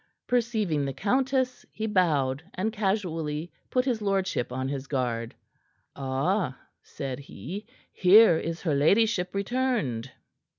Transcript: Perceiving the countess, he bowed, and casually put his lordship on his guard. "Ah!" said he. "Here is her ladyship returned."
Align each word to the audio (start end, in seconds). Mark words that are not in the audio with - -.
Perceiving 0.25 0.83
the 0.83 0.93
countess, 0.93 1.63
he 1.71 1.85
bowed, 1.85 2.41
and 2.55 2.73
casually 2.73 3.51
put 3.69 3.85
his 3.85 4.01
lordship 4.01 4.51
on 4.51 4.67
his 4.67 4.87
guard. 4.87 5.35
"Ah!" 5.95 6.57
said 6.81 7.19
he. 7.19 7.67
"Here 7.93 8.35
is 8.39 8.63
her 8.63 8.73
ladyship 8.73 9.35
returned." 9.35 10.09